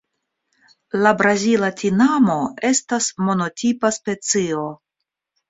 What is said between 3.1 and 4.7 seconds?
monotipa specio.